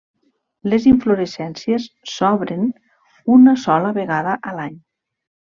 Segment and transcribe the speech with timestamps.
[0.71, 2.65] Les inflorescències s'obren
[3.37, 4.77] una sola vegada a l'any.